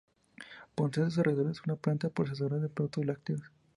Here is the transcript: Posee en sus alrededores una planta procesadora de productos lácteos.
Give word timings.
Posee 0.73 1.03
en 1.03 1.11
sus 1.11 1.19
alrededores 1.19 1.61
una 1.63 1.75
planta 1.75 2.09
procesadora 2.09 2.57
de 2.57 2.69
productos 2.69 3.05
lácteos. 3.05 3.41